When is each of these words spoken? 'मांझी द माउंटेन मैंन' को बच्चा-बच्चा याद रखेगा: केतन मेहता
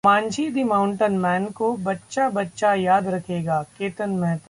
'मांझी 0.05 0.47
द 0.49 0.57
माउंटेन 0.65 1.17
मैंन' 1.17 1.45
को 1.51 1.71
बच्चा-बच्चा 1.83 2.73
याद 2.75 3.07
रखेगा: 3.07 3.61
केतन 3.77 4.09
मेहता 4.09 4.39